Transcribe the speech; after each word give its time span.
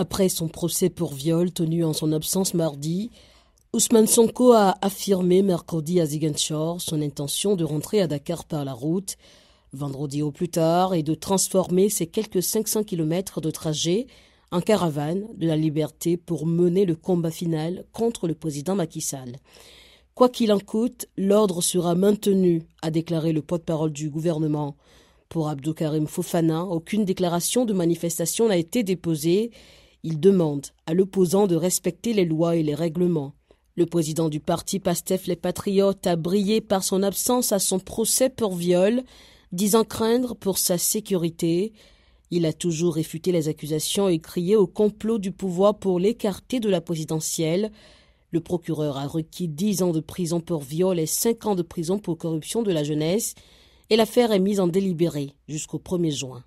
Après 0.00 0.28
son 0.28 0.46
procès 0.46 0.90
pour 0.90 1.12
viol 1.12 1.50
tenu 1.50 1.84
en 1.84 1.92
son 1.92 2.12
absence 2.12 2.54
mardi, 2.54 3.10
Ousmane 3.72 4.06
Sonko 4.06 4.52
a 4.52 4.76
affirmé 4.80 5.42
mercredi 5.42 6.00
à 6.00 6.06
Ziguinchor 6.06 6.80
son 6.80 7.02
intention 7.02 7.56
de 7.56 7.64
rentrer 7.64 8.00
à 8.00 8.06
Dakar 8.06 8.44
par 8.44 8.64
la 8.64 8.74
route, 8.74 9.16
vendredi 9.72 10.22
au 10.22 10.30
plus 10.30 10.50
tard, 10.50 10.94
et 10.94 11.02
de 11.02 11.14
transformer 11.14 11.88
ses 11.88 12.06
quelques 12.06 12.44
500 12.44 12.84
km 12.84 13.40
de 13.40 13.50
trajet 13.50 14.06
en 14.52 14.60
caravane 14.60 15.26
de 15.34 15.48
la 15.48 15.56
liberté 15.56 16.16
pour 16.16 16.46
mener 16.46 16.84
le 16.84 16.94
combat 16.94 17.32
final 17.32 17.84
contre 17.92 18.28
le 18.28 18.34
président 18.34 18.76
Macky 18.76 19.00
Sall. 19.00 19.34
Quoi 20.14 20.28
qu'il 20.28 20.52
en 20.52 20.60
coûte, 20.60 21.08
l'ordre 21.16 21.60
sera 21.60 21.96
maintenu, 21.96 22.62
a 22.82 22.92
déclaré 22.92 23.32
le 23.32 23.42
porte-parole 23.42 23.90
du 23.90 24.10
gouvernement. 24.10 24.76
Pour 25.28 25.48
Abdou 25.48 25.74
Karim 25.74 26.06
Fofana, 26.06 26.66
aucune 26.66 27.04
déclaration 27.04 27.64
de 27.64 27.72
manifestation 27.72 28.46
n'a 28.46 28.56
été 28.58 28.84
déposée 28.84 29.50
il 30.02 30.20
demande 30.20 30.66
à 30.86 30.94
l'opposant 30.94 31.46
de 31.46 31.56
respecter 31.56 32.12
les 32.12 32.24
lois 32.24 32.56
et 32.56 32.62
les 32.62 32.74
règlements. 32.74 33.34
Le 33.76 33.86
président 33.86 34.28
du 34.28 34.40
parti 34.40 34.80
Pastef 34.80 35.26
Les 35.26 35.36
Patriotes 35.36 36.06
a 36.06 36.16
brillé 36.16 36.60
par 36.60 36.82
son 36.82 37.02
absence 37.02 37.52
à 37.52 37.58
son 37.58 37.78
procès 37.78 38.28
pour 38.28 38.54
viol, 38.54 39.02
disant 39.52 39.84
craindre 39.84 40.34
pour 40.34 40.58
sa 40.58 40.78
sécurité. 40.78 41.72
Il 42.30 42.44
a 42.44 42.52
toujours 42.52 42.94
réfuté 42.94 43.32
les 43.32 43.48
accusations 43.48 44.08
et 44.08 44.18
crié 44.18 44.56
au 44.56 44.66
complot 44.66 45.18
du 45.18 45.32
pouvoir 45.32 45.78
pour 45.78 45.98
l'écarter 45.98 46.60
de 46.60 46.68
la 46.68 46.80
présidentielle. 46.80 47.70
Le 48.30 48.40
procureur 48.40 48.98
a 48.98 49.06
requis 49.06 49.48
dix 49.48 49.82
ans 49.82 49.92
de 49.92 50.00
prison 50.00 50.40
pour 50.40 50.62
viol 50.62 50.98
et 50.98 51.06
cinq 51.06 51.46
ans 51.46 51.54
de 51.54 51.62
prison 51.62 51.98
pour 51.98 52.18
corruption 52.18 52.62
de 52.62 52.72
la 52.72 52.84
jeunesse, 52.84 53.34
et 53.90 53.96
l'affaire 53.96 54.32
est 54.32 54.38
mise 54.38 54.60
en 54.60 54.66
délibéré 54.66 55.34
jusqu'au 55.48 55.78
1er 55.78 56.10
juin. 56.10 56.44